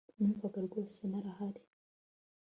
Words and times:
Numvaga 0.17 0.59
rwose 0.67 0.97
narahari 1.09 1.61